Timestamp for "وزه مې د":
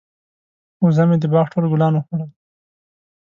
0.83-1.25